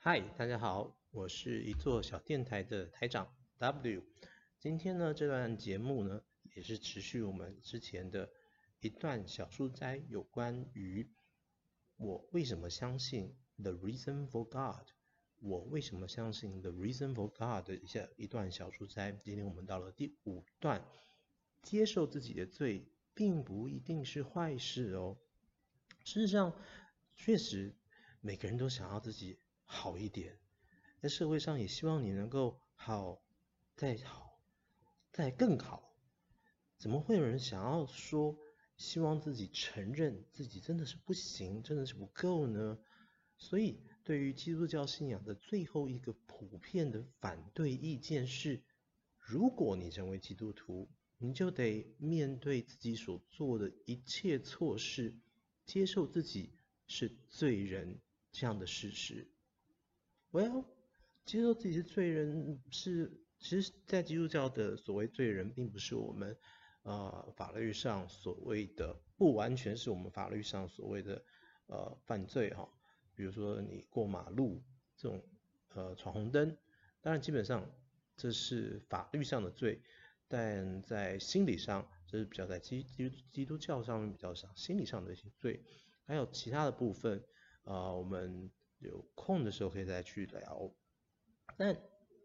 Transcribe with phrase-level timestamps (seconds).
[0.00, 4.04] 嗨，大家好，我是一座小电台的台长 W。
[4.56, 6.22] 今天呢，这段节目呢，
[6.54, 8.30] 也是持续我们之前的
[8.78, 11.10] 一段小书斋，有关于
[11.96, 14.86] 我为什么相信 The Reason for God。
[15.40, 19.10] 我为什么相信 The Reason for God 的一下一段小书斋。
[19.10, 20.86] 今天我们到了第五段，
[21.60, 25.18] 接受自己的罪，并不一定是坏事哦。
[26.04, 26.56] 事实上，
[27.16, 27.74] 确实
[28.20, 29.40] 每个人都想要自己。
[29.70, 30.38] 好一点，
[30.98, 33.22] 在社会上也希望你能够好，
[33.76, 34.40] 再好，
[35.12, 35.94] 再更好。
[36.78, 38.38] 怎么会有人想要说，
[38.78, 42.78] 希望自己承认自己真的是不行，真的是不够呢？
[43.36, 48.62] 所以，对于基督教信仰的最后一个普遍的反对意见是：
[49.18, 55.14] 如果你成为基督徒，你就得面对自己所做的一切错事，
[55.66, 56.54] 接受自己
[56.86, 58.00] 是罪人
[58.32, 59.28] 这样的事实。
[60.30, 60.66] Well，
[61.24, 66.36] 接受自己是罪人是，其实，在基督教的所谓罪人，并不是我们
[66.82, 71.24] 呃法律上所谓的，不完全是我们法律上所谓的
[71.66, 72.68] 呃犯罪哈。
[73.14, 74.62] 比如说你过马路
[74.98, 75.26] 这种
[75.72, 76.54] 呃闯红灯，
[77.00, 77.66] 当然基本上
[78.14, 79.80] 这是法律上的罪，
[80.28, 85.64] 但在心理上，这是比较在基基基督教上面比较少心理上的一些罪，
[86.04, 87.18] 还有其他的部分
[87.64, 88.50] 啊、呃，我们。
[88.78, 90.72] 有空的时候可以再去聊，
[91.56, 91.80] 但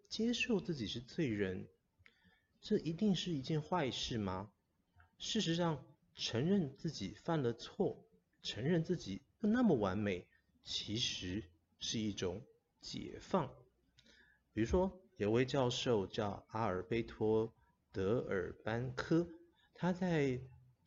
[0.08, 1.68] 接受自己是罪人，
[2.62, 4.52] 这一定是一件坏事吗？
[5.18, 8.06] 事实上，承认自己犯了错，
[8.42, 10.28] 承认自己不那么完美，
[10.64, 11.44] 其实
[11.80, 12.46] 是一种
[12.82, 13.52] 解放。
[14.54, 17.48] 比如说，有位教授叫阿尔贝托·
[17.92, 19.28] 德尔班科，
[19.74, 20.40] 他在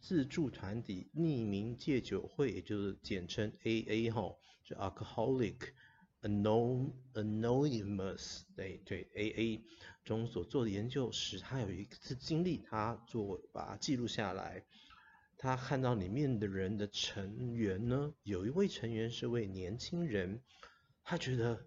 [0.07, 4.37] 自助团体匿名戒酒会，也就是简称 AA 哈。
[4.63, 5.57] 是 Alcoholic
[6.23, 9.63] Anonymous 对对 AA
[10.05, 14.65] 中所做的研究时，他有一次经历，他做把它记录下来。
[15.39, 20.41] 他看到里面的人的成员呢，有一位成员是位年轻人，
[21.03, 21.67] 他觉得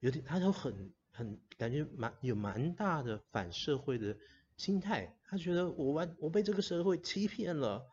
[0.00, 4.16] 有点，他都很很感觉蛮有蛮大的反社会的
[4.58, 5.16] 心态。
[5.24, 7.88] 他觉得我完我被这个社会欺骗了，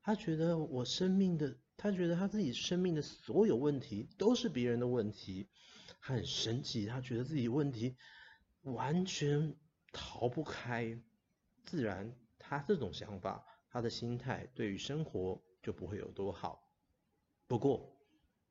[0.00, 1.58] 他觉得我生命的。
[1.74, 5.48] 他觉得他自己生命的所有问题都是别人的问题，
[5.98, 7.96] 很神奇，他觉得自己问题
[8.60, 9.56] 完全
[9.90, 10.96] 逃不开，
[11.64, 16.70] 自然他这种想法，他的心态对于生活就不会有多好。
[17.48, 17.98] 不过，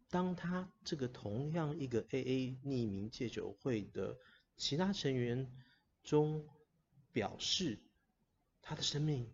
[0.10, 4.18] 当他这个同样一个 AA 匿名戒酒会的
[4.58, 5.50] 其他成员
[6.04, 6.46] 中
[7.14, 7.80] 表示，
[8.62, 9.32] 他的生命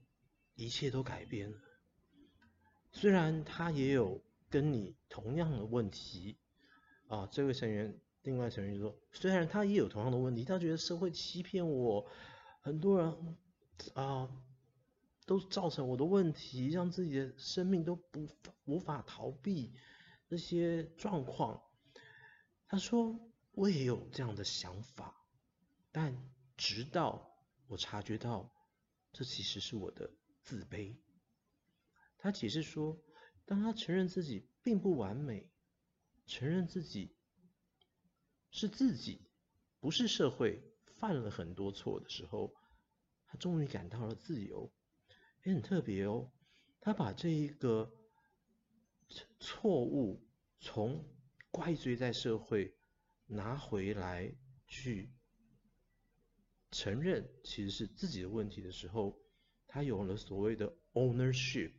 [0.56, 1.58] 一切都改变了。
[2.92, 6.38] 虽然他也有跟你同样的问题，
[7.08, 12.10] 啊，这位成员，另外成员就说，虽然他也有同样的问题，他觉得社会欺骗我，
[12.62, 13.38] 很多人
[13.94, 14.30] 啊，
[15.26, 18.28] 都造成我的问题，让自己的生命都不
[18.66, 19.74] 无法逃避
[20.30, 21.62] 那些状况。
[22.68, 23.20] 他说，
[23.52, 25.24] 我也有这样的想法，
[25.92, 26.18] 但
[26.56, 27.37] 直到
[27.68, 28.52] 我察觉到，
[29.14, 30.12] 这其实是我的
[30.42, 30.98] 自卑。
[32.18, 33.00] 他解释说，
[33.46, 35.52] 当他承认自己并不完美，
[36.26, 37.16] 承认自己
[38.52, 39.30] 是自己，
[39.80, 40.64] 不是社会
[40.96, 42.54] 犯了很多错的时候，
[43.26, 44.74] 他终于感到了自由。
[45.44, 46.32] 也很特别哦，
[46.82, 47.94] 他把这一个
[49.40, 50.28] 错误
[50.60, 51.08] 从
[51.52, 52.76] 怪罪在社会
[53.28, 54.36] 拿回来
[54.66, 55.14] 去
[56.72, 59.18] 承认，其实是自己的问题的时候，
[59.68, 61.72] 他有了所谓的 ownership。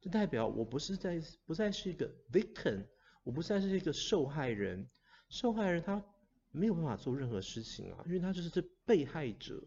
[0.00, 2.84] 这代表我不是在不再是一个 victim，
[3.22, 4.88] 我不再是一个受害人。
[5.30, 6.04] 受害人他
[6.50, 9.62] 没有办法做任何事情啊，因为他就是这被害者。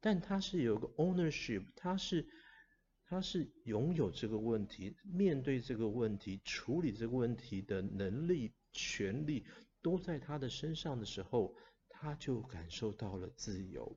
[0.00, 2.26] 但他是有个 ownership，他是
[3.04, 9.44] 他是拥有这个问题，面对这个问题，处理这个问题的能力、权利
[9.82, 11.54] 都在他的身上的时候，
[12.00, 13.94] 他就感受到了自由。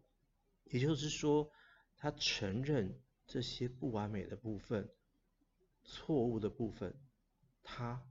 [0.66, 1.50] 也就是说，
[1.96, 4.90] 他承认这些不完美的部分。
[5.86, 6.94] 错误的部分，
[7.62, 8.02] 他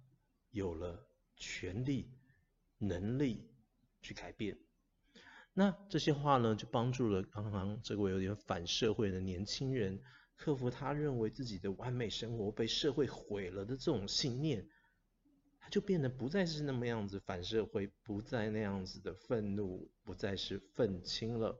[0.51, 1.07] 有了
[1.37, 2.11] 权利、
[2.79, 3.51] 能力
[4.01, 4.59] 去改变。
[5.53, 10.03] 那这些话呢，就帮助了刚刚这位有点反社会的年轻人，
[10.37, 14.67] 克服他认为自己的完美生活被社会毁了的这种信念，
[15.73, 21.59] 就变得不再是那么样子反社会，不再那样子的愤怒，不再是愤青了。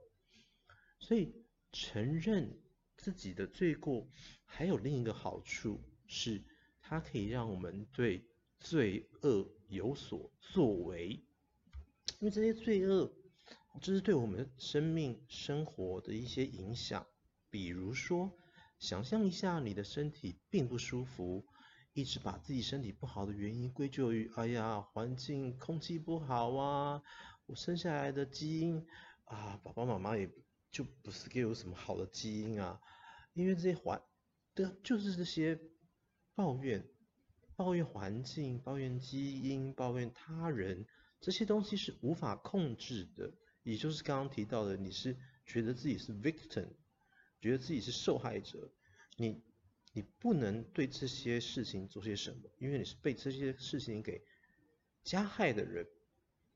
[0.99, 1.33] 所以
[1.71, 2.61] 承认
[2.95, 4.07] 自己的罪过，
[4.45, 5.81] 还有另一个好处。
[6.05, 6.43] 是，
[6.79, 8.23] 它可以让我们对
[8.59, 11.25] 罪恶有所作为。
[12.19, 13.11] 因为这些罪恶，
[13.81, 17.07] 这是对我们生命生活的一些影响。
[17.49, 18.37] 比如说，
[18.77, 21.47] 想象一下你的身体并不舒服，
[21.93, 27.01] 一直把自己身体不好的原因归咎于，哎呀，环境空气不好啊，
[27.45, 28.85] 我生下来的基因
[29.25, 30.29] 啊，爸爸妈妈也
[30.71, 32.81] 就不是给我什么好的基因啊，
[33.33, 34.01] 因为这些环，
[34.55, 35.59] 的就是这些
[36.35, 36.87] 抱怨。
[37.55, 40.87] 抱怨环境、抱怨基因、抱怨他人，
[41.21, 43.31] 这些东西是无法控制的。
[43.61, 45.15] 也就是刚刚提到的，你是
[45.45, 46.67] 觉得自己是 victim，
[47.39, 48.73] 觉得自己是受害者，
[49.17, 49.43] 你
[49.93, 54.21] 你不能对这些事情做些什么，因为你是被这些事情给
[55.03, 55.87] 加害的人。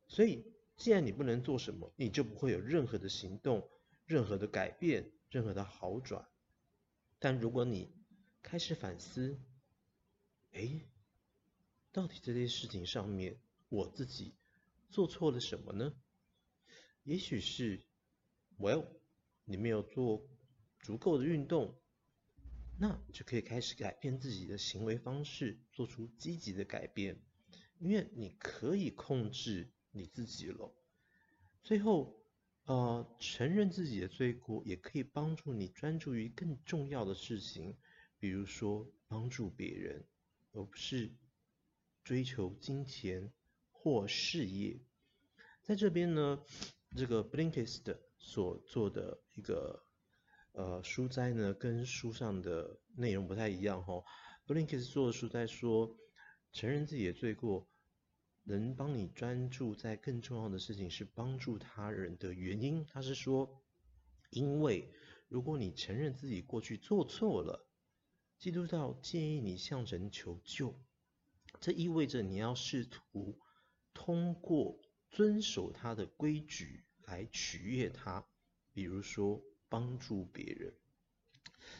[0.07, 0.43] 所以，
[0.75, 3.69] 既然你不能做什么，你就不会有任何的行动、
[4.05, 6.27] 任何的改变、任何的好转。
[7.19, 7.93] 但如果你
[8.41, 9.39] 开始反思，
[10.51, 10.81] 哎，
[11.91, 14.33] 到底这些事情上面，我自己
[14.89, 15.93] 做错了什么呢？
[17.03, 17.85] 也许是
[18.57, 18.85] ，Well，
[19.45, 20.27] 你没有做
[20.79, 21.79] 足够的运动，
[22.79, 27.21] 那就可以开始改变自己的行为方式，做出积极的改变，
[27.79, 30.73] 因为你可以控制你自己了。
[31.63, 32.23] 最后，
[32.65, 37.77] 呃，承认自己的罪过，也可以帮助你专注于更重要的事情，
[38.19, 40.05] 比如说帮助别人。
[40.53, 41.11] 而不是
[42.03, 43.31] 追求金钱
[43.69, 44.79] 或事业。
[45.61, 46.43] 在这边呢，
[46.95, 49.85] 这个 Blinkist 所做的一个
[50.57, 54.03] 呃书斋呢，跟书上的内容不太一样哈、哦。
[54.47, 55.95] Blinkist 做的书斋说，
[56.51, 57.69] 承认自己的罪过，
[58.41, 62.83] 能帮你专注在更重要的事情，是帮助他人的原因。
[62.87, 63.63] 他是说，
[64.31, 64.91] 因为
[65.27, 67.63] 如果你承认自己过去做错了。
[68.39, 70.79] 基督教建议你向神求救，
[71.59, 73.39] 这意味着你要试图
[73.93, 78.27] 通过遵守他的规矩来取悦他，
[78.73, 80.73] 比如说帮助别人。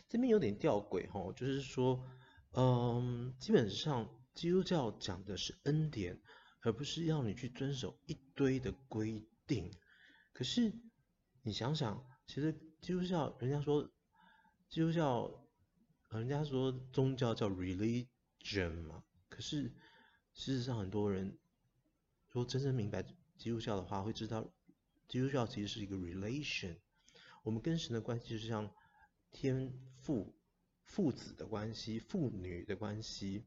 [0.08, 2.06] 这边有点吊诡哈，就是说，
[2.54, 6.22] 嗯，基本上基督教讲的是恩典，
[6.62, 9.72] 而不是要你去遵守一堆的规定。
[10.34, 10.74] 可是
[11.44, 13.92] 你想想，其实基督教，人家说
[14.70, 15.44] 基督教。
[16.10, 19.64] 人家说宗教叫 religion 嘛，可是
[20.34, 21.38] 事实上很多人
[22.30, 23.04] 如果真正明白
[23.38, 24.50] 基督教的话，会知道
[25.10, 26.78] 基督教其实是一个 relation。
[27.48, 28.70] 我们跟神的关系就是像
[29.32, 29.72] 天
[30.02, 30.36] 父
[30.84, 33.46] 父子的关系，父女的关系。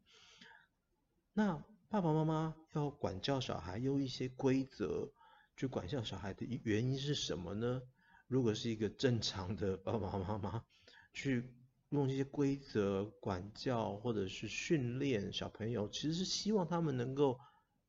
[1.35, 5.13] 那爸爸妈妈要管教小孩，用一些规则
[5.55, 7.83] 去管教小孩的原因是什么呢？
[8.27, 10.65] 如果是一个正常的爸爸妈妈
[11.13, 11.55] 去。
[11.91, 17.37] 用这些规则管教或者是训练小朋友，其实是希望他们能够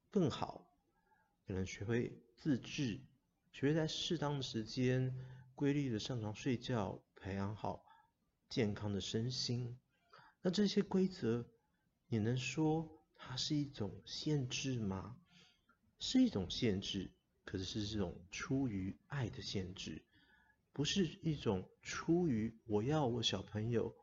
[0.10, 0.68] 更好，
[1.46, 3.00] 可能学会自制，
[3.52, 5.16] 学会在适当的时间
[5.62, 7.86] 规律的上床睡觉，培养好
[8.50, 9.78] 健康的身心。
[10.42, 11.46] 那这些规则，
[12.08, 15.16] 你能说它是一种限制吗？
[16.00, 17.12] 是一种限制，
[17.46, 20.04] 可是是这种出于爱的限制。
[20.74, 23.96] 不是一种出于我要我小朋友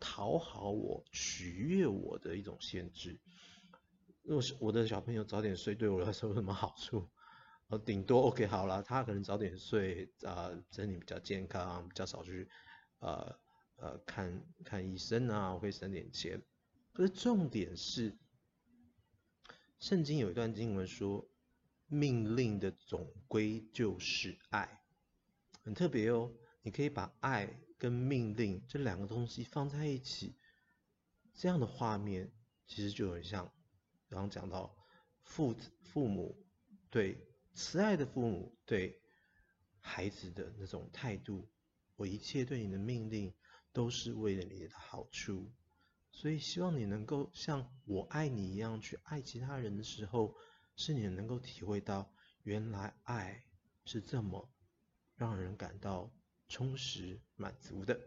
[0.00, 3.20] 讨好我、取悦我的一种限制。
[4.24, 7.08] 若是我的小朋友早点睡，对我来说有什么好处？
[7.68, 12.48] 呃，顶多 OK 好了，他可能早点睡，啊、身体比较健康，比较少去，
[13.00, 13.38] 呃
[13.76, 16.40] 呃看看医生啊，会省点钱。
[16.92, 18.16] 可是重点是，
[19.80, 21.28] 圣经有一段经文说，
[21.88, 24.80] 命令的总归就是爱。
[25.62, 30.38] 很特别哦，你可以把爱跟命令这两个东西放在一起，
[31.34, 32.32] 这样的画面
[32.66, 33.52] 其实就很像
[34.08, 34.74] 刚刚讲到
[35.24, 36.46] 父父母
[36.88, 37.20] 对
[37.56, 39.00] 慈爱的父母对
[39.80, 41.50] 孩子的那种态度，
[41.96, 43.34] 我一切对你的命令
[43.72, 45.50] 都是为了你的好处，
[46.12, 50.36] 所以希望你能够像我爱你一样去爱其他人的时候，
[50.76, 53.44] 是你能够体会到原来爱
[53.84, 54.52] 是这么。
[55.18, 56.12] 让人感到
[56.46, 57.98] 充实满足的。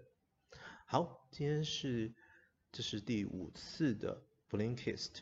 [0.85, 2.13] 好，今天是
[2.71, 5.21] 这是第五次的 Blinkist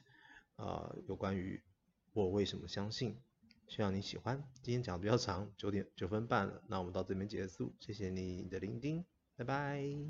[0.57, 1.63] 啊、有关于
[2.11, 3.23] 我为什么相信，
[3.67, 4.41] 希望你喜欢。
[4.61, 9.05] 今天讲的比较长，九点九分半了，那我们到这边结束，谢谢你的聆听，
[9.35, 9.97] 拜拜。